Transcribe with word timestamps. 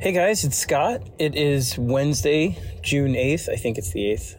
Hey 0.00 0.12
guys, 0.12 0.44
it's 0.44 0.56
Scott. 0.56 1.02
It 1.18 1.34
is 1.34 1.76
Wednesday, 1.76 2.56
June 2.82 3.14
8th. 3.14 3.48
I 3.48 3.56
think 3.56 3.78
it's 3.78 3.90
the 3.90 4.04
8th. 4.12 4.36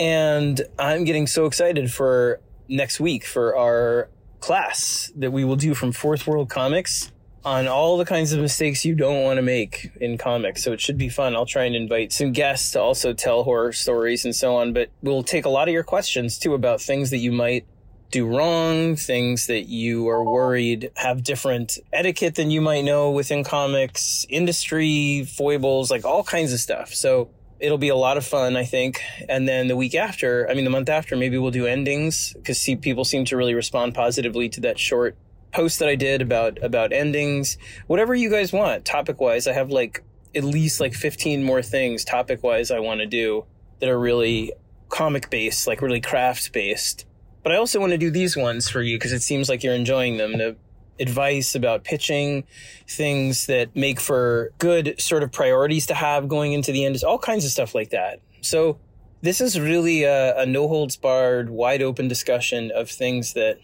And 0.00 0.60
I'm 0.80 1.04
getting 1.04 1.28
so 1.28 1.46
excited 1.46 1.92
for 1.92 2.40
next 2.68 2.98
week 2.98 3.24
for 3.24 3.56
our 3.56 4.08
class 4.40 5.12
that 5.14 5.30
we 5.30 5.44
will 5.44 5.54
do 5.54 5.74
from 5.74 5.92
Fourth 5.92 6.26
World 6.26 6.50
Comics 6.50 7.12
on 7.44 7.68
all 7.68 7.96
the 7.98 8.04
kinds 8.04 8.32
of 8.32 8.40
mistakes 8.40 8.84
you 8.84 8.96
don't 8.96 9.22
want 9.22 9.36
to 9.36 9.42
make 9.42 9.92
in 10.00 10.18
comics. 10.18 10.64
So 10.64 10.72
it 10.72 10.80
should 10.80 10.98
be 10.98 11.08
fun. 11.08 11.36
I'll 11.36 11.46
try 11.46 11.66
and 11.66 11.76
invite 11.76 12.12
some 12.12 12.32
guests 12.32 12.72
to 12.72 12.80
also 12.80 13.12
tell 13.12 13.44
horror 13.44 13.72
stories 13.72 14.24
and 14.24 14.34
so 14.34 14.56
on, 14.56 14.72
but 14.72 14.90
we'll 15.02 15.22
take 15.22 15.44
a 15.44 15.50
lot 15.50 15.68
of 15.68 15.72
your 15.72 15.84
questions 15.84 16.36
too 16.36 16.52
about 16.52 16.80
things 16.80 17.10
that 17.10 17.18
you 17.18 17.30
might 17.30 17.64
do 18.10 18.26
wrong, 18.26 18.96
things 18.96 19.48
that 19.48 19.62
you 19.62 20.08
are 20.08 20.22
worried 20.22 20.90
have 20.96 21.22
different 21.22 21.78
etiquette 21.92 22.36
than 22.36 22.50
you 22.50 22.60
might 22.60 22.82
know 22.82 23.10
within 23.10 23.42
comics, 23.42 24.24
industry, 24.28 25.24
foibles, 25.24 25.90
like 25.90 26.04
all 26.04 26.22
kinds 26.22 26.52
of 26.52 26.60
stuff. 26.60 26.94
So 26.94 27.30
it'll 27.58 27.78
be 27.78 27.88
a 27.88 27.96
lot 27.96 28.16
of 28.16 28.24
fun, 28.24 28.56
I 28.56 28.64
think. 28.64 29.00
And 29.28 29.48
then 29.48 29.68
the 29.68 29.76
week 29.76 29.94
after, 29.94 30.48
I 30.48 30.54
mean, 30.54 30.64
the 30.64 30.70
month 30.70 30.88
after, 30.88 31.16
maybe 31.16 31.38
we'll 31.38 31.50
do 31.50 31.66
endings 31.66 32.32
because 32.34 32.62
people 32.80 33.04
seem 33.04 33.24
to 33.26 33.36
really 33.36 33.54
respond 33.54 33.94
positively 33.94 34.48
to 34.50 34.60
that 34.60 34.78
short 34.78 35.16
post 35.52 35.78
that 35.78 35.88
I 35.88 35.94
did 35.94 36.22
about, 36.22 36.62
about 36.62 36.92
endings. 36.92 37.56
Whatever 37.86 38.14
you 38.14 38.30
guys 38.30 38.52
want, 38.52 38.84
topic 38.84 39.20
wise, 39.20 39.46
I 39.46 39.52
have 39.52 39.70
like 39.70 40.04
at 40.34 40.44
least 40.44 40.80
like 40.80 40.94
15 40.94 41.42
more 41.42 41.62
things 41.62 42.04
topic 42.04 42.42
wise 42.42 42.70
I 42.70 42.80
want 42.80 43.00
to 43.00 43.06
do 43.06 43.44
that 43.80 43.88
are 43.88 43.98
really 43.98 44.52
comic 44.88 45.30
based, 45.30 45.66
like 45.66 45.80
really 45.80 46.00
craft 46.00 46.52
based 46.52 47.06
but 47.44 47.52
I 47.52 47.56
also 47.56 47.78
want 47.78 47.92
to 47.92 47.98
do 47.98 48.10
these 48.10 48.36
ones 48.36 48.68
for 48.68 48.82
you 48.82 48.96
because 48.96 49.12
it 49.12 49.22
seems 49.22 49.48
like 49.48 49.62
you're 49.62 49.74
enjoying 49.74 50.16
them. 50.16 50.32
The 50.32 50.56
advice 50.98 51.54
about 51.54 51.84
pitching, 51.84 52.44
things 52.88 53.46
that 53.46 53.76
make 53.76 54.00
for 54.00 54.52
good 54.58 55.00
sort 55.00 55.22
of 55.22 55.30
priorities 55.30 55.86
to 55.86 55.94
have 55.94 56.26
going 56.26 56.52
into 56.52 56.72
the 56.72 56.84
end, 56.84 56.98
all 57.04 57.18
kinds 57.18 57.44
of 57.44 57.50
stuff 57.50 57.74
like 57.74 57.90
that. 57.90 58.20
So 58.40 58.78
this 59.20 59.40
is 59.40 59.60
really 59.60 60.04
a, 60.04 60.38
a 60.38 60.46
no 60.46 60.68
holds 60.68 60.96
barred, 60.96 61.50
wide 61.50 61.82
open 61.82 62.08
discussion 62.08 62.70
of 62.74 62.90
things 62.90 63.34
that 63.34 63.58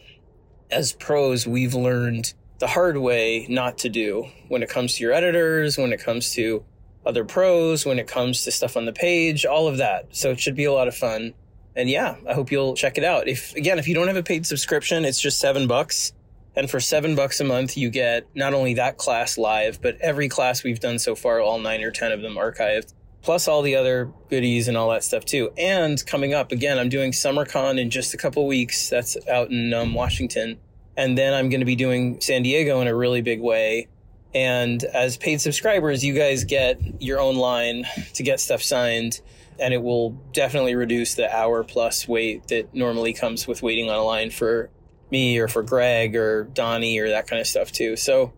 as 0.70 0.92
pros 0.92 1.46
we've 1.46 1.74
learned 1.74 2.34
the 2.58 2.66
hard 2.66 2.98
way 2.98 3.46
not 3.48 3.78
to 3.78 3.88
do 3.88 4.28
when 4.48 4.62
it 4.62 4.68
comes 4.68 4.94
to 4.94 5.02
your 5.02 5.12
editors, 5.12 5.78
when 5.78 5.92
it 5.92 6.00
comes 6.00 6.32
to 6.32 6.64
other 7.06 7.24
pros, 7.24 7.86
when 7.86 7.98
it 7.98 8.06
comes 8.06 8.44
to 8.44 8.50
stuff 8.50 8.76
on 8.76 8.84
the 8.84 8.92
page, 8.92 9.46
all 9.46 9.66
of 9.66 9.78
that. 9.78 10.06
So 10.10 10.30
it 10.30 10.40
should 10.40 10.56
be 10.56 10.64
a 10.64 10.72
lot 10.72 10.86
of 10.86 10.94
fun 10.94 11.32
and 11.80 11.88
yeah, 11.88 12.16
I 12.28 12.34
hope 12.34 12.52
you'll 12.52 12.74
check 12.74 12.98
it 12.98 13.04
out. 13.04 13.26
If 13.26 13.54
again, 13.54 13.78
if 13.78 13.88
you 13.88 13.94
don't 13.94 14.06
have 14.08 14.16
a 14.16 14.22
paid 14.22 14.46
subscription, 14.46 15.04
it's 15.04 15.20
just 15.20 15.40
seven 15.40 15.66
bucks. 15.66 16.12
And 16.54 16.70
for 16.70 16.80
seven 16.80 17.14
bucks 17.14 17.40
a 17.40 17.44
month, 17.44 17.76
you 17.76 17.90
get 17.90 18.26
not 18.34 18.54
only 18.54 18.74
that 18.74 18.98
class 18.98 19.38
live, 19.38 19.80
but 19.80 19.96
every 20.00 20.28
class 20.28 20.62
we've 20.62 20.80
done 20.80 20.98
so 20.98 21.14
far, 21.14 21.40
all 21.40 21.58
nine 21.58 21.82
or 21.82 21.90
10 21.90 22.12
of 22.12 22.22
them 22.22 22.34
archived, 22.34 22.92
plus 23.22 23.46
all 23.46 23.62
the 23.62 23.76
other 23.76 24.12
goodies 24.28 24.66
and 24.68 24.76
all 24.76 24.90
that 24.90 25.04
stuff 25.04 25.24
too. 25.24 25.52
And 25.56 26.04
coming 26.06 26.34
up 26.34 26.52
again, 26.52 26.78
I'm 26.78 26.88
doing 26.88 27.12
SummerCon 27.12 27.78
in 27.78 27.88
just 27.88 28.14
a 28.14 28.16
couple 28.16 28.46
weeks. 28.46 28.90
That's 28.90 29.16
out 29.28 29.50
in 29.50 29.72
um, 29.72 29.94
Washington. 29.94 30.58
And 30.96 31.16
then 31.16 31.32
I'm 31.32 31.48
going 31.48 31.60
to 31.60 31.66
be 31.66 31.76
doing 31.76 32.20
San 32.20 32.42
Diego 32.42 32.80
in 32.80 32.88
a 32.88 32.94
really 32.94 33.22
big 33.22 33.40
way. 33.40 33.88
And 34.34 34.82
as 34.84 35.16
paid 35.16 35.40
subscribers, 35.40 36.04
you 36.04 36.14
guys 36.14 36.44
get 36.44 36.80
your 37.02 37.20
own 37.20 37.36
line 37.36 37.84
to 38.14 38.22
get 38.22 38.40
stuff 38.40 38.62
signed 38.62 39.20
and 39.60 39.74
it 39.74 39.82
will 39.82 40.10
definitely 40.32 40.74
reduce 40.74 41.14
the 41.14 41.34
hour 41.34 41.62
plus 41.62 42.08
wait 42.08 42.48
that 42.48 42.74
normally 42.74 43.12
comes 43.12 43.46
with 43.46 43.62
waiting 43.62 43.90
on 43.90 43.96
a 43.96 44.02
line 44.02 44.30
for 44.30 44.70
me 45.10 45.38
or 45.38 45.48
for 45.48 45.62
Greg 45.62 46.16
or 46.16 46.44
Donnie 46.44 46.98
or 46.98 47.10
that 47.10 47.26
kind 47.26 47.40
of 47.40 47.46
stuff 47.46 47.70
too. 47.70 47.96
So 47.96 48.32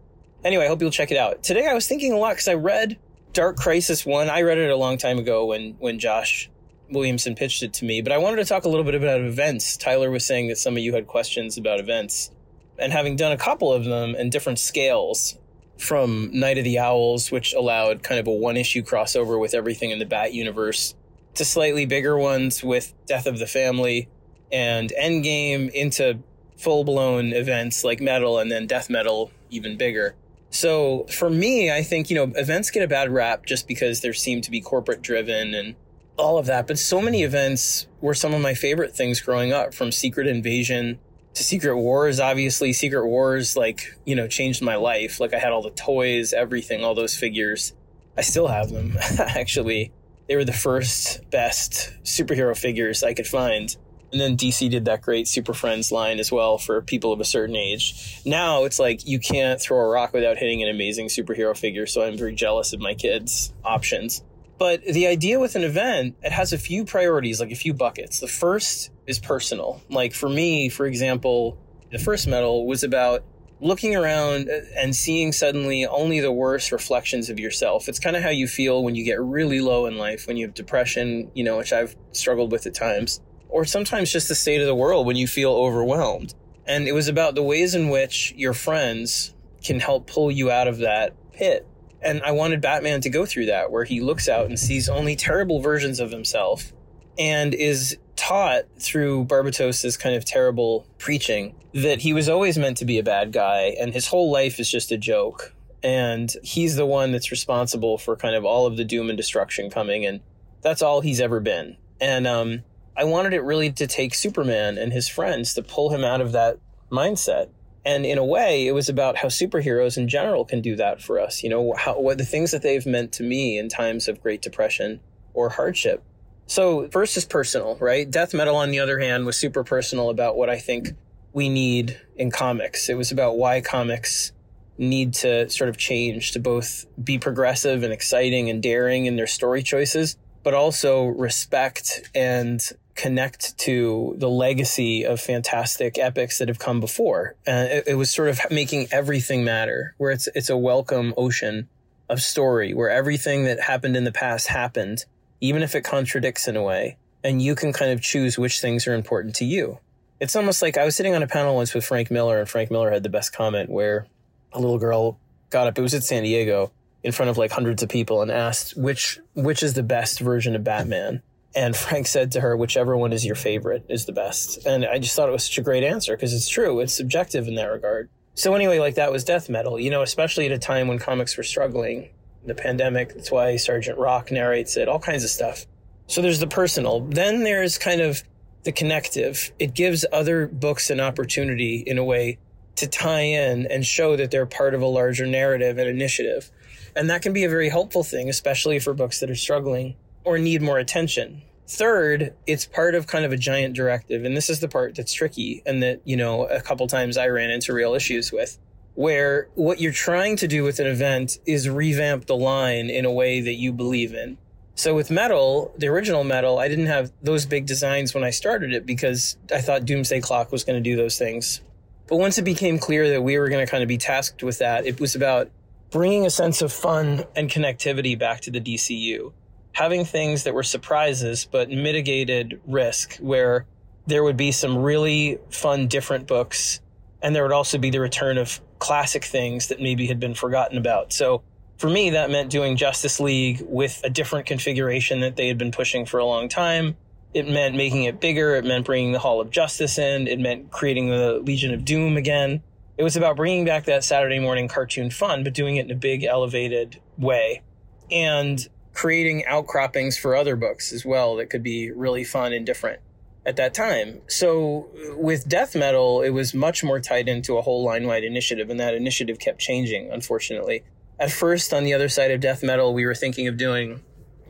anyway, 0.44 0.64
I 0.64 0.68
hope 0.68 0.80
you'll 0.80 0.90
check 0.90 1.12
it 1.12 1.16
out. 1.16 1.42
Today 1.42 1.66
I 1.68 1.74
was 1.74 1.86
thinking 1.86 2.12
a 2.12 2.16
lot 2.16 2.30
because 2.30 2.48
I 2.48 2.54
read 2.54 2.98
Dark 3.32 3.56
Crisis 3.56 4.04
1. 4.04 4.28
I 4.28 4.42
read 4.42 4.58
it 4.58 4.70
a 4.70 4.76
long 4.76 4.98
time 4.98 5.18
ago 5.18 5.46
when, 5.46 5.76
when 5.78 5.98
Josh 5.98 6.50
Williamson 6.90 7.34
pitched 7.34 7.62
it 7.62 7.72
to 7.74 7.84
me, 7.84 8.02
but 8.02 8.12
I 8.12 8.18
wanted 8.18 8.36
to 8.36 8.44
talk 8.44 8.64
a 8.64 8.68
little 8.68 8.84
bit 8.84 8.94
about 8.94 9.20
events. 9.20 9.76
Tyler 9.76 10.10
was 10.10 10.26
saying 10.26 10.48
that 10.48 10.58
some 10.58 10.76
of 10.76 10.82
you 10.82 10.92
had 10.92 11.06
questions 11.06 11.56
about 11.56 11.78
events. 11.78 12.30
And 12.78 12.92
having 12.92 13.16
done 13.16 13.32
a 13.32 13.36
couple 13.36 13.72
of 13.72 13.84
them 13.84 14.14
in 14.16 14.30
different 14.30 14.58
scales, 14.58 15.38
from 15.82 16.30
Night 16.32 16.58
of 16.58 16.64
the 16.64 16.78
Owls, 16.78 17.30
which 17.30 17.52
allowed 17.54 18.02
kind 18.02 18.20
of 18.20 18.26
a 18.26 18.32
one 18.32 18.56
issue 18.56 18.82
crossover 18.82 19.38
with 19.40 19.52
everything 19.52 19.90
in 19.90 19.98
the 19.98 20.06
Bat 20.06 20.32
universe, 20.32 20.94
to 21.34 21.44
slightly 21.44 21.86
bigger 21.86 22.16
ones 22.16 22.62
with 22.62 22.94
Death 23.06 23.26
of 23.26 23.38
the 23.38 23.46
Family 23.46 24.08
and 24.52 24.92
Endgame 24.98 25.70
into 25.70 26.20
full 26.56 26.84
blown 26.84 27.32
events 27.32 27.82
like 27.82 28.00
metal 28.00 28.38
and 28.38 28.50
then 28.50 28.66
death 28.66 28.88
metal 28.88 29.32
even 29.50 29.76
bigger. 29.76 30.14
So 30.50 31.04
for 31.04 31.28
me, 31.28 31.72
I 31.72 31.82
think, 31.82 32.10
you 32.10 32.16
know, 32.16 32.32
events 32.36 32.70
get 32.70 32.82
a 32.82 32.88
bad 32.88 33.10
rap 33.10 33.46
just 33.46 33.66
because 33.66 34.02
they 34.02 34.12
seem 34.12 34.42
to 34.42 34.50
be 34.50 34.60
corporate 34.60 35.02
driven 35.02 35.54
and 35.54 35.74
all 36.16 36.38
of 36.38 36.46
that. 36.46 36.66
But 36.66 36.78
so 36.78 37.00
many 37.00 37.22
events 37.22 37.88
were 38.00 38.14
some 38.14 38.34
of 38.34 38.40
my 38.40 38.54
favorite 38.54 38.94
things 38.94 39.20
growing 39.20 39.52
up 39.52 39.74
from 39.74 39.90
Secret 39.90 40.26
Invasion 40.26 41.00
to 41.34 41.42
Secret 41.42 41.76
Wars. 41.76 42.20
Obviously, 42.20 42.72
Secret 42.72 43.06
Wars, 43.06 43.56
like, 43.56 43.86
you 44.04 44.14
know, 44.14 44.28
changed 44.28 44.62
my 44.62 44.76
life. 44.76 45.20
Like 45.20 45.34
I 45.34 45.38
had 45.38 45.52
all 45.52 45.62
the 45.62 45.70
toys, 45.70 46.32
everything, 46.32 46.84
all 46.84 46.94
those 46.94 47.16
figures. 47.16 47.72
I 48.16 48.20
still 48.20 48.48
have 48.48 48.70
them 48.70 48.96
actually 49.18 49.92
they 50.32 50.36
were 50.36 50.44
the 50.44 50.52
first 50.52 51.28
best 51.30 51.92
superhero 52.04 52.56
figures 52.56 53.02
I 53.02 53.14
could 53.14 53.26
find. 53.26 53.76
And 54.12 54.20
then 54.20 54.36
DC 54.36 54.70
did 54.70 54.84
that 54.84 55.02
great 55.02 55.26
Super 55.26 55.54
Friends 55.54 55.90
line 55.90 56.18
as 56.18 56.30
well 56.30 56.58
for 56.58 56.80
people 56.82 57.12
of 57.12 57.20
a 57.20 57.24
certain 57.24 57.56
age. 57.56 58.20
Now 58.26 58.64
it's 58.64 58.78
like 58.78 59.06
you 59.06 59.18
can't 59.18 59.60
throw 59.60 59.78
a 59.78 59.88
rock 59.88 60.12
without 60.12 60.36
hitting 60.36 60.62
an 60.62 60.68
amazing 60.68 61.08
superhero 61.08 61.56
figure, 61.56 61.86
so 61.86 62.02
I'm 62.02 62.18
very 62.18 62.34
jealous 62.34 62.72
of 62.72 62.80
my 62.80 62.94
kids' 62.94 63.52
options. 63.64 64.22
But 64.58 64.84
the 64.84 65.06
idea 65.06 65.40
with 65.40 65.56
an 65.56 65.64
event, 65.64 66.16
it 66.22 66.30
has 66.30 66.52
a 66.52 66.58
few 66.58 66.84
priorities, 66.84 67.40
like 67.40 67.50
a 67.50 67.56
few 67.56 67.74
buckets. 67.74 68.20
The 68.20 68.28
first 68.28 68.90
is 69.06 69.18
personal. 69.18 69.82
Like 69.88 70.14
for 70.14 70.28
me, 70.28 70.68
for 70.68 70.86
example, 70.86 71.58
the 71.90 71.98
first 71.98 72.26
metal 72.26 72.66
was 72.66 72.82
about 72.82 73.24
looking 73.60 73.94
around 73.94 74.48
and 74.76 74.94
seeing 74.94 75.30
suddenly 75.30 75.86
only 75.86 76.18
the 76.18 76.32
worst 76.32 76.72
reflections 76.72 77.30
of 77.30 77.38
yourself. 77.38 77.88
It's 77.88 78.00
kind 78.00 78.16
of 78.16 78.22
how 78.22 78.30
you 78.30 78.48
feel 78.48 78.82
when 78.82 78.96
you 78.96 79.04
get 79.04 79.20
really 79.20 79.60
low 79.60 79.86
in 79.86 79.96
life, 79.98 80.26
when 80.26 80.36
you 80.36 80.46
have 80.46 80.54
depression, 80.54 81.30
you 81.34 81.44
know, 81.44 81.58
which 81.58 81.72
I've 81.72 81.94
struggled 82.10 82.50
with 82.50 82.66
at 82.66 82.74
times, 82.74 83.20
or 83.48 83.64
sometimes 83.64 84.10
just 84.10 84.28
the 84.28 84.34
state 84.34 84.60
of 84.60 84.66
the 84.66 84.74
world 84.74 85.06
when 85.06 85.16
you 85.16 85.28
feel 85.28 85.52
overwhelmed. 85.52 86.34
And 86.66 86.88
it 86.88 86.92
was 86.92 87.06
about 87.06 87.34
the 87.34 87.42
ways 87.42 87.74
in 87.74 87.88
which 87.88 88.34
your 88.36 88.52
friends 88.52 89.34
can 89.62 89.78
help 89.78 90.08
pull 90.08 90.30
you 90.30 90.50
out 90.50 90.66
of 90.66 90.78
that 90.78 91.14
pit. 91.32 91.66
And 92.00 92.20
I 92.22 92.32
wanted 92.32 92.60
Batman 92.60 93.00
to 93.02 93.10
go 93.10 93.24
through 93.24 93.46
that, 93.46 93.70
where 93.70 93.84
he 93.84 94.00
looks 94.00 94.28
out 94.28 94.46
and 94.46 94.58
sees 94.58 94.88
only 94.88 95.14
terrible 95.14 95.60
versions 95.60 96.00
of 96.00 96.10
himself 96.10 96.72
and 97.18 97.54
is 97.54 97.96
taught 98.16 98.64
through 98.78 99.24
Barbatos's 99.24 99.96
kind 99.96 100.14
of 100.14 100.24
terrible 100.24 100.86
preaching 100.98 101.54
that 101.74 102.00
he 102.00 102.12
was 102.12 102.28
always 102.28 102.58
meant 102.58 102.76
to 102.76 102.84
be 102.84 102.98
a 102.98 103.02
bad 103.02 103.32
guy 103.32 103.74
and 103.80 103.92
his 103.92 104.06
whole 104.06 104.30
life 104.30 104.60
is 104.60 104.70
just 104.70 104.92
a 104.92 104.98
joke. 104.98 105.54
And 105.82 106.32
he's 106.42 106.76
the 106.76 106.86
one 106.86 107.10
that's 107.10 107.32
responsible 107.32 107.98
for 107.98 108.14
kind 108.14 108.36
of 108.36 108.44
all 108.44 108.66
of 108.66 108.76
the 108.76 108.84
doom 108.84 109.08
and 109.08 109.16
destruction 109.16 109.70
coming. 109.70 110.06
And 110.06 110.20
that's 110.60 110.82
all 110.82 111.00
he's 111.00 111.20
ever 111.20 111.40
been. 111.40 111.76
And 112.00 112.26
um, 112.26 112.62
I 112.96 113.04
wanted 113.04 113.32
it 113.32 113.42
really 113.42 113.72
to 113.72 113.86
take 113.86 114.14
Superman 114.14 114.78
and 114.78 114.92
his 114.92 115.08
friends 115.08 115.54
to 115.54 115.62
pull 115.62 115.90
him 115.90 116.04
out 116.04 116.20
of 116.20 116.32
that 116.32 116.58
mindset. 116.90 117.48
And 117.84 118.06
in 118.06 118.18
a 118.18 118.24
way, 118.24 118.66
it 118.68 118.72
was 118.72 118.88
about 118.88 119.16
how 119.16 119.28
superheroes 119.28 119.96
in 119.96 120.06
general 120.06 120.44
can 120.44 120.60
do 120.60 120.76
that 120.76 121.02
for 121.02 121.18
us. 121.18 121.42
You 121.42 121.50
know, 121.50 121.74
how, 121.76 121.98
what 121.98 122.18
the 122.18 122.24
things 122.24 122.52
that 122.52 122.62
they've 122.62 122.86
meant 122.86 123.12
to 123.14 123.24
me 123.24 123.58
in 123.58 123.68
times 123.68 124.06
of 124.06 124.22
great 124.22 124.42
depression 124.42 125.00
or 125.34 125.48
hardship. 125.48 126.04
So 126.52 126.86
first 126.88 127.16
is 127.16 127.24
personal, 127.24 127.78
right? 127.80 128.10
Death 128.10 128.34
metal, 128.34 128.56
on 128.56 128.70
the 128.70 128.80
other 128.80 128.98
hand, 128.98 129.24
was 129.24 129.38
super 129.38 129.64
personal 129.64 130.10
about 130.10 130.36
what 130.36 130.50
I 130.50 130.58
think 130.58 130.90
we 131.32 131.48
need 131.48 131.98
in 132.14 132.30
comics. 132.30 132.90
It 132.90 132.94
was 132.94 133.10
about 133.10 133.38
why 133.38 133.62
comics 133.62 134.32
need 134.76 135.14
to 135.14 135.48
sort 135.48 135.70
of 135.70 135.78
change 135.78 136.32
to 136.32 136.40
both 136.40 136.84
be 137.02 137.18
progressive 137.18 137.82
and 137.82 137.90
exciting 137.90 138.50
and 138.50 138.62
daring 138.62 139.06
in 139.06 139.16
their 139.16 139.26
story 139.26 139.62
choices, 139.62 140.18
but 140.42 140.52
also 140.52 141.06
respect 141.06 142.10
and 142.14 142.60
connect 142.96 143.56
to 143.60 144.14
the 144.18 144.28
legacy 144.28 145.06
of 145.06 145.22
fantastic 145.22 145.96
epics 145.96 146.38
that 146.38 146.48
have 146.48 146.58
come 146.58 146.80
before. 146.80 147.34
And 147.46 147.72
it, 147.72 147.84
it 147.86 147.94
was 147.94 148.10
sort 148.10 148.28
of 148.28 148.38
making 148.50 148.88
everything 148.90 149.42
matter, 149.42 149.94
where 149.96 150.10
it's 150.10 150.28
it's 150.34 150.50
a 150.50 150.56
welcome 150.58 151.14
ocean 151.16 151.70
of 152.10 152.20
story, 152.20 152.74
where 152.74 152.90
everything 152.90 153.44
that 153.44 153.58
happened 153.58 153.96
in 153.96 154.04
the 154.04 154.12
past 154.12 154.48
happened 154.48 155.06
even 155.42 155.62
if 155.62 155.74
it 155.74 155.82
contradicts 155.82 156.46
in 156.46 156.56
a 156.56 156.62
way, 156.62 156.96
and 157.24 157.42
you 157.42 157.54
can 157.54 157.72
kind 157.72 157.90
of 157.90 158.00
choose 158.00 158.38
which 158.38 158.60
things 158.60 158.86
are 158.86 158.94
important 158.94 159.34
to 159.34 159.44
you. 159.44 159.78
It's 160.20 160.36
almost 160.36 160.62
like 160.62 160.78
I 160.78 160.84
was 160.84 160.94
sitting 160.94 161.16
on 161.16 161.22
a 161.22 161.26
panel 161.26 161.56
once 161.56 161.74
with 161.74 161.84
Frank 161.84 162.10
Miller, 162.12 162.38
and 162.38 162.48
Frank 162.48 162.70
Miller 162.70 162.92
had 162.92 163.02
the 163.02 163.08
best 163.08 163.34
comment 163.34 163.68
where 163.68 164.06
a 164.52 164.60
little 164.60 164.78
girl 164.78 165.18
got 165.50 165.66
up, 165.66 165.76
it 165.76 165.82
was 165.82 165.94
at 165.94 166.04
San 166.04 166.22
Diego, 166.22 166.70
in 167.02 167.10
front 167.10 167.28
of 167.28 167.36
like 167.36 167.50
hundreds 167.50 167.82
of 167.82 167.88
people 167.88 168.22
and 168.22 168.30
asked 168.30 168.76
which 168.76 169.18
which 169.34 169.62
is 169.64 169.74
the 169.74 169.82
best 169.82 170.20
version 170.20 170.54
of 170.54 170.62
Batman. 170.62 171.20
And 171.54 171.76
Frank 171.76 172.06
said 172.06 172.30
to 172.32 172.40
her, 172.40 172.56
whichever 172.56 172.96
one 172.96 173.12
is 173.12 173.26
your 173.26 173.34
favorite 173.34 173.84
is 173.88 174.06
the 174.06 174.12
best. 174.12 174.64
And 174.64 174.86
I 174.86 174.98
just 174.98 175.16
thought 175.16 175.28
it 175.28 175.32
was 175.32 175.44
such 175.44 175.58
a 175.58 175.62
great 175.62 175.82
answer 175.82 176.16
because 176.16 176.32
it's 176.32 176.48
true. 176.48 176.78
It's 176.80 176.94
subjective 176.94 177.48
in 177.48 177.56
that 177.56 177.66
regard. 177.66 178.08
So 178.34 178.54
anyway, 178.54 178.78
like 178.78 178.94
that 178.94 179.12
was 179.12 179.24
death 179.24 179.50
metal, 179.50 179.78
you 179.78 179.90
know, 179.90 180.00
especially 180.00 180.46
at 180.46 180.52
a 180.52 180.58
time 180.58 180.88
when 180.88 180.98
comics 180.98 181.36
were 181.36 181.42
struggling 181.42 182.10
the 182.44 182.54
pandemic. 182.54 183.14
That's 183.14 183.30
why 183.30 183.56
Sergeant 183.56 183.98
Rock 183.98 184.30
narrates 184.30 184.76
it, 184.76 184.88
all 184.88 184.98
kinds 184.98 185.24
of 185.24 185.30
stuff. 185.30 185.66
So 186.06 186.20
there's 186.20 186.40
the 186.40 186.46
personal. 186.46 187.00
Then 187.00 187.44
there's 187.44 187.78
kind 187.78 188.00
of 188.00 188.22
the 188.64 188.72
connective. 188.72 189.52
It 189.58 189.74
gives 189.74 190.04
other 190.12 190.46
books 190.46 190.90
an 190.90 191.00
opportunity 191.00 191.76
in 191.86 191.98
a 191.98 192.04
way 192.04 192.38
to 192.76 192.86
tie 192.86 193.20
in 193.20 193.66
and 193.66 193.84
show 193.84 194.16
that 194.16 194.30
they're 194.30 194.46
part 194.46 194.74
of 194.74 194.82
a 194.82 194.86
larger 194.86 195.26
narrative 195.26 195.78
and 195.78 195.88
initiative. 195.88 196.50
And 196.94 197.08
that 197.10 197.22
can 197.22 197.32
be 197.32 197.44
a 197.44 197.48
very 197.48 197.68
helpful 197.68 198.04
thing, 198.04 198.28
especially 198.28 198.78
for 198.78 198.94
books 198.94 199.20
that 199.20 199.30
are 199.30 199.34
struggling 199.34 199.96
or 200.24 200.38
need 200.38 200.62
more 200.62 200.78
attention. 200.78 201.42
Third, 201.66 202.34
it's 202.46 202.66
part 202.66 202.94
of 202.94 203.06
kind 203.06 203.24
of 203.24 203.32
a 203.32 203.36
giant 203.36 203.74
directive. 203.74 204.24
And 204.24 204.36
this 204.36 204.50
is 204.50 204.60
the 204.60 204.68
part 204.68 204.94
that's 204.94 205.12
tricky 205.12 205.62
and 205.64 205.82
that, 205.82 206.00
you 206.04 206.16
know, 206.16 206.46
a 206.46 206.60
couple 206.60 206.86
times 206.86 207.16
I 207.16 207.28
ran 207.28 207.50
into 207.50 207.72
real 207.72 207.94
issues 207.94 208.32
with 208.32 208.58
where 208.94 209.48
what 209.54 209.80
you're 209.80 209.92
trying 209.92 210.36
to 210.36 210.48
do 210.48 210.62
with 210.62 210.78
an 210.78 210.86
event 210.86 211.38
is 211.46 211.68
revamp 211.68 212.26
the 212.26 212.36
line 212.36 212.90
in 212.90 213.04
a 213.04 213.12
way 213.12 213.40
that 213.40 213.54
you 213.54 213.72
believe 213.72 214.14
in. 214.14 214.38
So 214.74 214.94
with 214.94 215.10
metal, 215.10 215.74
the 215.76 215.88
original 215.88 216.24
metal, 216.24 216.58
I 216.58 216.68
didn't 216.68 216.86
have 216.86 217.12
those 217.22 217.46
big 217.46 217.66
designs 217.66 218.14
when 218.14 218.24
I 218.24 218.30
started 218.30 218.72
it 218.72 218.86
because 218.86 219.36
I 219.52 219.60
thought 219.60 219.84
Doomsday 219.84 220.20
Clock 220.20 220.50
was 220.50 220.64
going 220.64 220.82
to 220.82 220.90
do 220.90 220.96
those 220.96 221.18
things. 221.18 221.60
But 222.06 222.16
once 222.16 222.38
it 222.38 222.42
became 222.42 222.78
clear 222.78 223.08
that 223.10 223.22
we 223.22 223.38
were 223.38 223.48
going 223.48 223.64
to 223.64 223.70
kind 223.70 223.82
of 223.82 223.88
be 223.88 223.98
tasked 223.98 224.42
with 224.42 224.58
that, 224.58 224.86
it 224.86 225.00
was 225.00 225.14
about 225.14 225.50
bringing 225.90 226.26
a 226.26 226.30
sense 226.30 226.62
of 226.62 226.72
fun 226.72 227.24
and 227.36 227.50
connectivity 227.50 228.18
back 228.18 228.40
to 228.42 228.50
the 228.50 228.60
DCU 228.60 229.32
having 229.72 230.04
things 230.04 230.44
that 230.44 230.54
were 230.54 230.62
surprises 230.62 231.46
but 231.50 231.70
mitigated 231.70 232.60
risk 232.66 233.16
where 233.16 233.66
there 234.06 234.22
would 234.22 234.36
be 234.36 234.52
some 234.52 234.76
really 234.76 235.38
fun 235.50 235.86
different 235.86 236.26
books 236.26 236.80
and 237.22 237.34
there 237.34 237.42
would 237.42 237.52
also 237.52 237.78
be 237.78 237.90
the 237.90 238.00
return 238.00 238.36
of 238.36 238.60
classic 238.82 239.24
things 239.24 239.68
that 239.68 239.80
maybe 239.80 240.08
had 240.08 240.18
been 240.18 240.34
forgotten 240.34 240.76
about. 240.76 241.12
So 241.12 241.44
for 241.78 241.88
me 241.88 242.10
that 242.10 242.30
meant 242.30 242.50
doing 242.50 242.76
justice 242.76 243.20
league 243.20 243.62
with 243.64 244.00
a 244.02 244.10
different 244.10 244.46
configuration 244.46 245.20
that 245.20 245.36
they 245.36 245.46
had 245.46 245.56
been 245.56 245.70
pushing 245.70 246.04
for 246.04 246.18
a 246.18 246.24
long 246.24 246.48
time. 246.48 246.96
It 247.32 247.48
meant 247.48 247.76
making 247.76 248.02
it 248.02 248.20
bigger. 248.20 248.56
It 248.56 248.64
meant 248.64 248.84
bringing 248.84 249.12
the 249.12 249.20
hall 249.20 249.40
of 249.40 249.50
justice 249.50 249.98
in. 249.98 250.26
It 250.26 250.40
meant 250.40 250.72
creating 250.72 251.10
the 251.10 251.34
legion 251.44 251.72
of 251.72 251.84
doom 251.84 252.16
again. 252.16 252.60
It 252.98 253.04
was 253.04 253.16
about 253.16 253.36
bringing 253.36 253.64
back 253.64 253.84
that 253.84 254.02
saturday 254.02 254.40
morning 254.40 254.66
cartoon 254.66 255.10
fun 255.10 255.44
but 255.44 255.54
doing 255.54 255.76
it 255.76 255.84
in 255.84 255.92
a 255.92 255.96
big 255.96 256.24
elevated 256.24 257.00
way 257.16 257.62
and 258.10 258.68
creating 258.94 259.44
outcroppings 259.46 260.18
for 260.18 260.34
other 260.34 260.56
books 260.56 260.92
as 260.92 261.04
well 261.04 261.36
that 261.36 261.50
could 261.50 261.62
be 261.62 261.92
really 261.92 262.24
fun 262.24 262.52
and 262.52 262.66
different 262.66 263.00
at 263.44 263.56
that 263.56 263.74
time. 263.74 264.20
So 264.28 264.88
with 265.16 265.48
death 265.48 265.74
metal, 265.74 266.22
it 266.22 266.30
was 266.30 266.54
much 266.54 266.84
more 266.84 267.00
tied 267.00 267.28
into 267.28 267.56
a 267.56 267.62
whole 267.62 267.84
line 267.84 268.06
wide 268.06 268.24
initiative, 268.24 268.70
and 268.70 268.78
that 268.80 268.94
initiative 268.94 269.38
kept 269.38 269.58
changing, 269.58 270.10
unfortunately. 270.12 270.84
At 271.18 271.30
first, 271.30 271.72
on 271.72 271.84
the 271.84 271.94
other 271.94 272.08
side 272.08 272.30
of 272.30 272.40
death 272.40 272.62
metal, 272.62 272.94
we 272.94 273.04
were 273.04 273.14
thinking 273.14 273.48
of 273.48 273.56
doing 273.56 274.02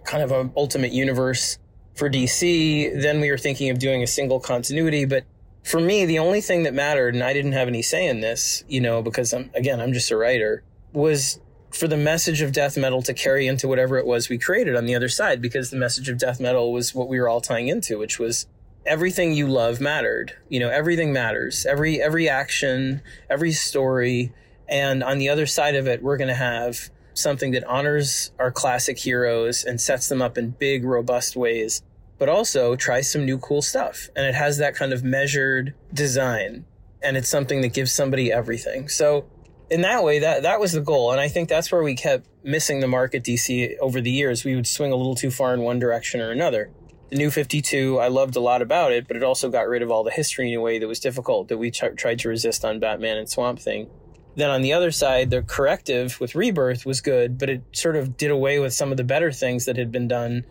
kind 0.04 0.22
of 0.22 0.32
an 0.32 0.52
ultimate 0.56 0.92
universe 0.92 1.58
for 1.94 2.10
DC. 2.10 3.00
Then 3.00 3.20
we 3.20 3.30
were 3.30 3.38
thinking 3.38 3.70
of 3.70 3.78
doing 3.78 4.02
a 4.02 4.06
single 4.06 4.40
continuity, 4.40 5.04
but 5.04 5.24
for 5.64 5.80
me, 5.80 6.04
the 6.04 6.18
only 6.18 6.40
thing 6.40 6.64
that 6.64 6.74
mattered, 6.74 7.14
and 7.14 7.22
I 7.22 7.32
didn't 7.32 7.52
have 7.52 7.68
any 7.68 7.82
say 7.82 8.06
in 8.06 8.20
this, 8.20 8.64
you 8.68 8.80
know, 8.80 9.02
because 9.02 9.32
I'm, 9.32 9.50
again, 9.54 9.80
I'm 9.80 9.92
just 9.92 10.10
a 10.10 10.16
writer, 10.16 10.64
was 10.92 11.40
for 11.70 11.88
the 11.88 11.96
message 11.96 12.42
of 12.42 12.52
death 12.52 12.76
metal 12.76 13.00
to 13.02 13.14
carry 13.14 13.46
into 13.46 13.66
whatever 13.66 13.96
it 13.96 14.06
was 14.06 14.28
we 14.28 14.38
created 14.38 14.76
on 14.76 14.84
the 14.84 14.94
other 14.94 15.08
side 15.08 15.40
because 15.40 15.70
the 15.70 15.76
message 15.76 16.08
of 16.08 16.18
death 16.18 16.38
metal 16.38 16.72
was 16.72 16.94
what 16.94 17.08
we 17.08 17.18
were 17.18 17.28
all 17.28 17.40
tying 17.40 17.68
into 17.68 17.98
which 17.98 18.18
was 18.18 18.46
everything 18.86 19.32
you 19.32 19.46
love 19.46 19.80
mattered. 19.80 20.34
You 20.48 20.60
know 20.60 20.68
everything 20.68 21.12
matters. 21.12 21.66
Every 21.66 22.00
every 22.00 22.28
action 22.28 23.02
every 23.30 23.52
story. 23.52 24.32
And 24.68 25.02
on 25.02 25.18
the 25.18 25.28
other 25.28 25.46
side 25.46 25.74
of 25.74 25.86
it 25.86 26.02
we're 26.02 26.16
going 26.16 26.28
to 26.28 26.34
have 26.34 26.90
something 27.14 27.50
that 27.50 27.64
honors 27.64 28.32
our 28.38 28.50
classic 28.50 28.98
heroes 28.98 29.64
and 29.64 29.80
sets 29.80 30.08
them 30.08 30.22
up 30.22 30.38
in 30.38 30.50
big 30.50 30.84
robust 30.84 31.36
ways 31.36 31.82
but 32.22 32.28
also 32.28 32.76
tries 32.76 33.10
some 33.10 33.24
new 33.24 33.36
cool 33.36 33.60
stuff. 33.60 34.08
And 34.14 34.24
it 34.24 34.36
has 34.36 34.58
that 34.58 34.76
kind 34.76 34.92
of 34.92 35.02
measured 35.02 35.74
design. 35.92 36.64
And 37.02 37.16
it's 37.16 37.28
something 37.28 37.62
that 37.62 37.72
gives 37.74 37.90
somebody 37.90 38.30
everything. 38.30 38.88
So 38.88 39.26
in 39.72 39.80
that 39.80 40.04
way, 40.04 40.20
that 40.20 40.42
that 40.42 40.60
was 40.60 40.70
the 40.70 40.80
goal, 40.80 41.10
and 41.10 41.20
I 41.20 41.28
think 41.28 41.48
that's 41.48 41.72
where 41.72 41.82
we 41.82 41.96
kept 41.96 42.28
missing 42.44 42.78
the 42.78 42.86
mark 42.86 43.14
at 43.14 43.24
DC 43.24 43.76
over 43.80 44.00
the 44.00 44.10
years. 44.10 44.44
We 44.44 44.54
would 44.54 44.66
swing 44.66 44.92
a 44.92 44.94
little 44.94 45.14
too 45.14 45.30
far 45.30 45.54
in 45.54 45.62
one 45.62 45.78
direction 45.78 46.20
or 46.20 46.30
another. 46.30 46.70
The 47.12 47.18
new 47.18 47.30
52, 47.30 47.98
I 47.98 48.08
loved 48.08 48.36
a 48.36 48.40
lot 48.40 48.62
about 48.62 48.90
it, 48.90 49.06
but 49.06 49.18
it 49.18 49.22
also 49.22 49.50
got 49.50 49.68
rid 49.68 49.82
of 49.82 49.90
all 49.90 50.02
the 50.02 50.10
history 50.10 50.50
in 50.50 50.58
a 50.58 50.62
way 50.62 50.78
that 50.78 50.88
was 50.88 50.98
difficult 50.98 51.48
that 51.48 51.58
we 51.58 51.70
ch- 51.70 51.94
tried 51.94 52.20
to 52.20 52.30
resist 52.30 52.64
on 52.64 52.80
Batman 52.80 53.18
and 53.18 53.28
Swamp 53.28 53.58
Thing. 53.58 53.90
Then 54.34 54.48
on 54.48 54.62
the 54.62 54.72
other 54.72 54.90
side, 54.90 55.28
the 55.28 55.42
corrective 55.42 56.18
with 56.20 56.34
Rebirth 56.34 56.86
was 56.86 57.02
good, 57.02 57.36
but 57.36 57.50
it 57.50 57.64
sort 57.72 57.96
of 57.96 58.16
did 58.16 58.30
away 58.30 58.60
with 58.60 58.72
some 58.72 58.90
of 58.90 58.96
the 58.96 59.04
better 59.04 59.30
things 59.30 59.66
that 59.66 59.76
had 59.76 59.92
been 59.92 60.08
done 60.08 60.46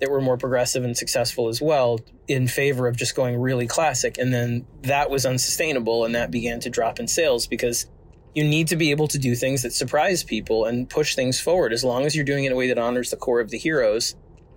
that 0.00 0.10
were 0.10 0.22
more 0.22 0.38
progressive 0.38 0.84
and 0.84 0.96
successful 0.96 1.48
as 1.48 1.60
well 1.60 2.00
in 2.28 2.48
favor 2.48 2.88
of 2.88 2.96
just 2.96 3.14
going 3.14 3.38
really 3.38 3.66
classic. 3.66 4.16
And 4.16 4.32
then 4.32 4.64
that 4.84 5.10
was 5.10 5.26
unsustainable 5.26 6.06
and 6.06 6.14
that 6.14 6.30
began 6.30 6.60
to 6.60 6.70
drop 6.70 6.98
in 6.98 7.08
sales 7.08 7.46
because 7.46 7.90
you 8.34 8.42
need 8.42 8.68
to 8.68 8.76
be 8.76 8.90
able 8.90 9.08
to 9.08 9.18
do 9.18 9.34
things 9.34 9.60
that 9.64 9.74
surprise 9.74 10.24
people 10.24 10.64
and 10.64 10.88
push 10.88 11.14
things 11.14 11.38
forward. 11.38 11.74
As 11.74 11.84
long 11.84 12.06
as 12.06 12.16
you're 12.16 12.24
doing 12.24 12.44
it 12.44 12.46
in 12.46 12.52
a 12.54 12.56
way 12.56 12.68
that 12.68 12.78
honors 12.78 13.10
the 13.10 13.18
core 13.18 13.40
of 13.40 13.50
the 13.50 13.58
heroes 13.58 14.16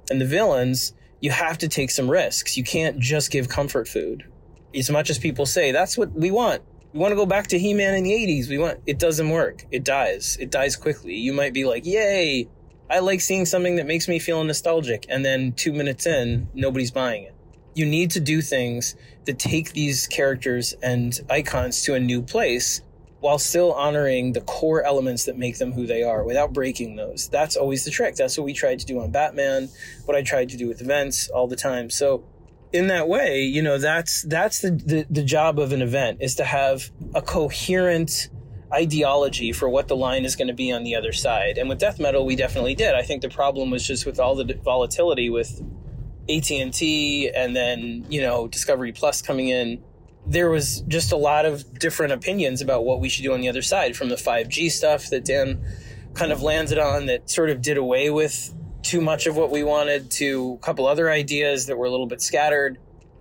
and 0.09 0.21
the 0.21 0.25
villains, 0.25 0.93
you 1.21 1.31
have 1.31 1.57
to 1.59 1.67
take 1.67 1.91
some 1.91 2.09
risks. 2.09 2.57
You 2.57 2.63
can't 2.63 2.99
just 2.99 3.31
give 3.31 3.49
comfort 3.49 3.87
food. 3.87 4.25
As 4.75 4.89
much 4.89 5.09
as 5.09 5.17
people 5.17 5.45
say 5.45 5.71
that's 5.71 5.97
what 5.97 6.11
we 6.11 6.31
want. 6.31 6.61
We 6.93 6.99
want 6.99 7.11
to 7.11 7.15
go 7.15 7.25
back 7.25 7.47
to 7.47 7.59
He-Man 7.59 7.95
in 7.95 8.03
the 8.03 8.11
80s. 8.11 8.49
We 8.49 8.57
want 8.57 8.79
it 8.85 8.99
doesn't 8.99 9.29
work. 9.29 9.65
It 9.71 9.83
dies. 9.83 10.37
It 10.39 10.51
dies 10.51 10.75
quickly. 10.75 11.15
You 11.15 11.33
might 11.33 11.53
be 11.53 11.65
like, 11.65 11.85
"Yay, 11.85 12.47
I 12.89 12.99
like 12.99 13.21
seeing 13.21 13.45
something 13.45 13.75
that 13.75 13.85
makes 13.85 14.07
me 14.07 14.19
feel 14.19 14.43
nostalgic." 14.43 15.05
And 15.09 15.23
then 15.23 15.53
2 15.53 15.73
minutes 15.73 16.07
in, 16.07 16.47
nobody's 16.53 16.91
buying 16.91 17.23
it. 17.23 17.35
You 17.75 17.85
need 17.85 18.11
to 18.11 18.19
do 18.19 18.41
things 18.41 18.95
that 19.25 19.37
take 19.37 19.73
these 19.73 20.07
characters 20.07 20.73
and 20.81 21.19
icons 21.29 21.83
to 21.83 21.93
a 21.93 21.99
new 21.99 22.21
place 22.21 22.81
while 23.19 23.37
still 23.37 23.73
honoring 23.73 24.33
the 24.33 24.41
core 24.41 24.83
elements 24.83 25.25
that 25.25 25.37
make 25.37 25.57
them 25.57 25.73
who 25.73 25.85
they 25.85 26.03
are 26.03 26.23
without 26.23 26.53
breaking 26.53 26.95
those. 26.95 27.27
That's 27.27 27.55
always 27.55 27.83
the 27.83 27.91
trick. 27.91 28.15
That's 28.15 28.37
what 28.37 28.45
we 28.45 28.53
tried 28.53 28.79
to 28.79 28.85
do 28.85 28.99
on 29.01 29.11
Batman, 29.11 29.69
what 30.05 30.15
I 30.15 30.21
tried 30.21 30.49
to 30.49 30.57
do 30.57 30.67
with 30.67 30.81
events 30.81 31.29
all 31.29 31.47
the 31.47 31.57
time. 31.57 31.89
So 31.89 32.23
in 32.71 32.87
that 32.87 33.07
way, 33.07 33.43
you 33.43 33.61
know, 33.61 33.77
that's 33.77 34.23
that's 34.23 34.61
the, 34.61 34.71
the, 34.71 35.05
the 35.09 35.23
job 35.23 35.59
of 35.59 35.73
an 35.73 35.81
event 35.81 36.19
is 36.21 36.35
to 36.35 36.45
have 36.45 36.91
a 37.13 37.21
coherent 37.21 38.29
ideology 38.71 39.51
for 39.51 39.67
what 39.67 39.87
the 39.87 39.95
line 39.95 40.25
is 40.25 40.35
going 40.35 40.47
to 40.47 40.53
be 40.53 40.71
on 40.71 40.83
the 40.83 40.95
other 40.95 41.11
side. 41.11 41.57
And 41.57 41.67
with 41.67 41.79
death 41.79 41.99
metal, 41.99 42.25
we 42.25 42.35
definitely 42.35 42.75
did. 42.75 42.93
I 42.93 43.01
think 43.01 43.21
the 43.21 43.29
problem 43.29 43.71
was 43.71 43.85
just 43.85 44.05
with 44.05 44.19
all 44.19 44.35
the 44.35 44.59
volatility 44.63 45.29
with 45.29 45.61
AT&T 46.29 47.31
and 47.31 47.55
then, 47.55 48.05
you 48.09 48.21
know, 48.21 48.47
Discovery 48.47 48.91
Plus 48.91 49.23
coming 49.23 49.49
in 49.49 49.83
there 50.29 50.49
was 50.49 50.81
just 50.87 51.11
a 51.11 51.17
lot 51.17 51.45
of 51.45 51.79
different 51.79 52.13
opinions 52.13 52.61
about 52.61 52.85
what 52.85 52.99
we 52.99 53.09
should 53.09 53.23
do 53.23 53.33
on 53.33 53.41
the 53.41 53.49
other 53.49 53.63
side 53.63 53.95
from 53.95 54.09
the 54.09 54.15
5G 54.15 54.69
stuff 54.69 55.09
that 55.09 55.25
Dan 55.25 55.65
kind 56.13 56.31
of 56.31 56.41
landed 56.43 56.77
on 56.77 57.07
that 57.07 57.29
sort 57.29 57.49
of 57.49 57.61
did 57.61 57.77
away 57.77 58.09
with 58.09 58.53
too 58.83 59.01
much 59.01 59.27
of 59.27 59.35
what 59.35 59.51
we 59.51 59.63
wanted 59.63 60.09
to 60.11 60.57
a 60.61 60.65
couple 60.65 60.85
other 60.85 61.09
ideas 61.09 61.65
that 61.65 61.77
were 61.77 61.85
a 61.85 61.89
little 61.89 62.05
bit 62.05 62.21
scattered. 62.21 62.77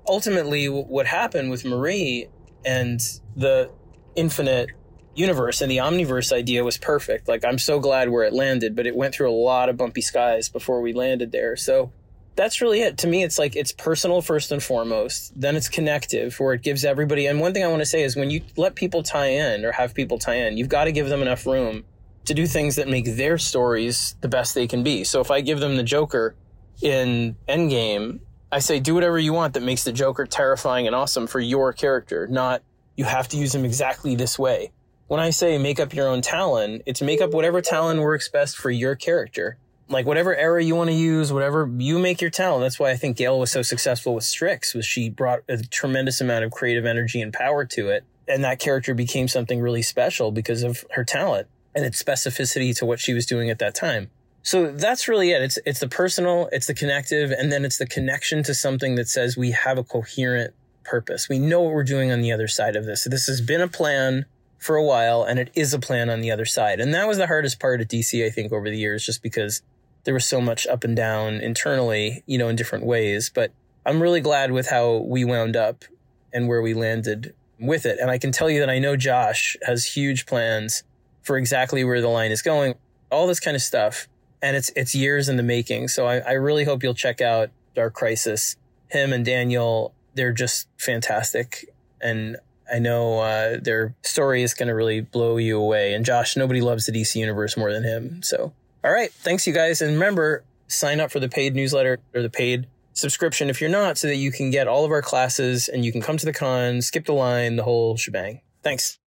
Ultimately, 0.07 0.67
what 0.67 1.07
happened 1.07 1.51
with 1.51 1.65
Marie 1.65 2.29
and 2.65 3.01
the 3.37 3.71
infinite 4.15 4.71
universe 5.15 5.61
and 5.61 5.71
the 5.71 5.79
omniverse 5.79 6.33
idea 6.33 6.63
was 6.63 6.77
perfect. 6.77 7.27
Like, 7.27 7.45
I'm 7.45 7.59
so 7.59 7.81
glad 7.81 8.11
where 8.11 8.25
it 8.25 8.33
landed, 8.33 8.77
but 8.77 8.87
it 8.87 8.95
went 8.95 9.15
through 9.15 9.31
a 9.31 9.35
lot 9.35 9.69
of 9.69 9.77
bumpy 9.77 10.01
skies 10.01 10.49
before 10.49 10.81
we 10.81 10.93
landed 10.93 11.33
there. 11.33 11.57
So, 11.57 11.93
that's 12.39 12.61
really 12.61 12.83
it. 12.83 12.99
To 12.99 13.09
me, 13.09 13.25
it's 13.25 13.37
like 13.37 13.57
it's 13.57 13.73
personal 13.73 14.23
first 14.23 14.53
and 14.53 14.63
foremost. 14.63 15.33
Then 15.39 15.57
it's 15.57 15.69
connective, 15.69 16.39
where 16.39 16.55
it 16.55 16.63
gives 16.63 16.85
everybody. 16.85 17.27
And 17.27 17.41
one 17.41 17.53
thing 17.53 17.65
I 17.65 17.67
want 17.67 17.83
to 17.83 17.87
say 17.87 18.05
is 18.05 18.15
when 18.15 18.31
you 18.31 18.43
let 18.57 18.77
people 18.77 19.03
tie 19.03 19.27
in 19.27 19.65
or 19.65 19.73
have 19.73 19.93
people 19.93 20.19
tie 20.19 20.37
in, 20.37 20.57
you've 20.57 20.69
got 20.69 20.85
to 20.85 20.93
give 20.93 21.09
them 21.09 21.21
enough 21.21 21.47
room 21.47 21.85
to 22.27 22.35
do 22.35 22.47
things 22.47 22.77
that 22.77 22.87
make 22.87 23.17
their 23.17 23.39
stories 23.39 24.15
the 24.21 24.29
best 24.29 24.55
they 24.55 24.69
can 24.69 24.85
be. 24.85 25.03
So 25.03 25.21
if 25.21 25.33
I 25.33 25.41
give 25.41 25.59
them 25.59 25.77
the 25.77 25.83
Joker 25.83 26.37
in 26.81 27.35
Endgame, 27.49 28.21
I 28.53 28.61
say 28.61 28.79
do 28.79 28.95
whatever 28.95 29.19
you 29.19 29.33
want 29.33 29.55
that 29.55 29.65
makes 29.65 29.83
the 29.83 29.93
Joker 29.93 30.25
terrifying 30.25 30.87
and 30.87 30.95
awesome 30.95 31.27
for 31.27 31.41
your 31.41 31.73
character, 31.73 32.29
not 32.29 32.63
you 32.95 33.05
have 33.05 33.27
to 33.29 33.37
use 33.37 33.53
him 33.53 33.65
exactly 33.65 34.15
this 34.15 34.39
way. 34.39 34.71
When 35.09 35.19
I 35.19 35.31
say 35.31 35.59
make 35.59 35.81
up 35.81 35.93
your 35.93 36.07
own 36.07 36.23
Talon, 36.23 36.83
it's 36.87 37.03
make 37.03 37.21
up 37.21 37.33
whatever 37.33 37.61
Talon 37.61 38.01
works 38.01 38.29
best 38.29 38.57
for 38.57 38.71
your 38.71 38.95
character 38.95 39.59
like 39.89 40.07
whatever 40.07 40.35
era 40.35 40.63
you 40.63 40.75
want 40.75 40.91
to 40.91 40.97
use, 40.97 41.33
whatever 41.33 41.71
you 41.79 41.99
make 41.99 42.21
your 42.21 42.31
Talon. 42.31 42.61
That's 42.61 42.79
why 42.79 42.91
I 42.91 42.97
think 42.97 43.17
Gail 43.17 43.39
was 43.39 43.51
so 43.51 43.63
successful 43.63 44.15
with 44.15 44.25
Strix 44.25 44.75
was 44.75 44.85
she 44.85 45.09
brought 45.09 45.41
a 45.49 45.63
tremendous 45.63 46.21
amount 46.21 46.45
of 46.45 46.51
creative 46.51 46.85
energy 46.85 47.21
and 47.21 47.33
power 47.33 47.65
to 47.67 47.89
it. 47.89 48.05
And 48.27 48.45
that 48.45 48.59
character 48.59 48.95
became 48.95 49.29
something 49.29 49.61
really 49.61 49.83
special 49.83 50.31
because 50.31 50.63
of 50.63 50.85
her 50.93 51.05
talent 51.05 51.49
and 51.75 51.85
its 51.85 52.03
specificity 52.03 52.77
to 52.77 52.85
what 52.85 53.01
she 53.01 53.15
was 53.15 53.25
doing 53.25 53.49
at 53.49 53.59
that 53.61 53.75
time. 53.75 54.11
So 54.43 54.71
that's 54.71 55.09
really 55.09 55.31
it. 55.31 55.43
It's, 55.43 55.59
it's 55.65 55.81
the 55.81 55.89
personal, 55.89 56.49
it's 56.53 56.67
the 56.67 56.75
connective, 56.75 57.31
and 57.31 57.51
then 57.51 57.65
it's 57.65 57.79
the 57.79 57.87
connection 57.87 58.43
to 58.45 58.55
something 58.55 58.95
that 58.95 59.09
says 59.09 59.37
we 59.37 59.51
have 59.53 59.79
a 59.79 59.85
coherent 59.85 60.55
purpose. 60.85 61.29
We 61.29 61.39
know 61.39 61.61
what 61.63 61.73
we're 61.73 61.85
doing 61.85 62.11
on 62.11 62.21
the 62.21 62.33
other 62.33 62.49
side 62.49 62.77
of 62.77 62.87
this. 62.87 63.05
This 63.05 63.27
has 63.27 63.41
been 63.41 63.61
a 63.61 63.69
plan 63.69 64.27
for 64.59 64.77
a 64.77 64.85
while, 64.85 65.23
and 65.23 65.39
it 65.39 65.51
is 65.55 65.73
a 65.73 65.79
plan 65.79 66.11
on 66.11 66.21
the 66.21 66.31
other 66.31 66.45
side. 66.45 66.81
And 66.81 66.93
that 66.95 67.07
was 67.07 67.19
the 67.19 67.27
hardest 67.27 67.61
part 67.61 67.81
at 67.81 67.89
DC, 67.89 68.25
I 68.25 68.31
think, 68.31 68.53
over 68.53 68.69
the 68.69 68.79
years, 68.79 69.05
just 69.05 69.23
because 69.23 69.63
there 70.09 70.15
was 70.15 70.25
so 70.25 70.41
much 70.41 70.67
up 70.69 70.85
and 70.85 70.97
down 70.97 71.35
internally, 71.35 72.23
you 72.25 72.39
know, 72.39 72.49
in 72.49 72.57
different 72.57 72.87
ways. 72.87 73.29
But 73.29 73.53
I'm 73.85 74.01
really 74.01 74.23
glad 74.23 74.53
with 74.53 74.71
how 74.71 75.05
we 75.07 75.23
wound 75.23 75.55
up 75.55 75.85
and 76.33 76.49
where 76.49 76.63
we 76.63 76.73
landed 76.73 77.35
with 77.61 77.85
it. 77.85 77.99
And 78.01 78.11
I 78.11 78.17
can 78.17 78.33
tell 78.33 78.49
you 78.49 78.59
that 78.61 78.71
I 78.71 78.79
know 78.79 78.97
Josh 78.97 79.55
has 79.67 79.85
huge 79.85 80.25
plans 80.25 80.83
for 81.21 81.37
exactly 81.37 81.85
where 81.85 82.01
the 82.01 82.09
line 82.09 82.31
is 82.31 82.41
going, 82.41 82.77
all 83.13 83.27
this 83.27 83.39
kind 83.39 83.55
of 83.55 83.61
stuff. 83.61 84.09
And 84.41 84.57
it's, 84.57 84.71
it's 84.75 84.95
years 84.95 85.29
in 85.29 85.37
the 85.37 85.43
making. 85.43 85.89
So 85.89 86.07
I, 86.07 86.21
I 86.21 86.33
really 86.33 86.65
hope 86.65 86.83
you'll 86.83 86.95
check 86.95 87.21
out 87.21 87.51
Dark 87.75 87.93
Crisis. 87.93 88.57
Him 88.87 89.13
and 89.13 89.27
Daniel, 89.27 89.93
they're 90.15 90.33
just 90.33 90.69
fantastic. 90.79 91.67
And 92.01 92.39
I 92.73 92.79
know 92.79 93.19
uh, 93.19 93.59
their 93.61 93.95
story 94.01 94.43
is 94.43 94.55
going 94.55 94.69
to 94.69 94.75
really 94.75 95.03
blow 95.03 95.37
you 95.37 95.61
away. 95.61 95.93
And 95.93 96.03
Josh, 96.07 96.35
nobody 96.35 96.63
loves 96.63 96.87
the 96.87 96.93
DC 96.93 97.17
universe 97.17 97.59
more 97.59 97.75
than 97.75 97.85
him. 97.85 98.23
So, 98.23 98.55
all 98.85 98.93
right. 98.93 99.13
Thanks, 99.13 99.47
you 99.47 99.53
guys. 99.53 99.83
And 99.83 99.95
remember, 99.95 100.45
sign 100.69 101.01
up 101.01 101.11
for 101.11 101.21
the 101.21 101.29
paid 101.29 101.55
newsletter 101.55 101.99
or 102.15 102.23
the 102.23 102.31
paid 102.31 102.67
subscription 102.93 103.49
if 103.49 103.61
you're 103.61 103.71
not, 103.71 103.99
so 103.99 104.09
that 104.09 104.17
you 104.17 104.33
can 104.33 104.51
get 104.51 104.69
all 104.69 104.85
of 104.85 104.91
our 104.91 105.03
classes 105.03 105.69
and 105.69 105.85
you 105.85 105.93
can 105.93 106.01
come 106.01 106.17
to 106.17 106.27
the 106.27 106.33
con, 106.33 106.83
skip 106.83 107.07
the 107.07 107.13
line, 107.13 107.57
the 107.57 107.65
whole 107.65 107.97
shebang. 107.97 108.41
Thanks. 108.63 108.99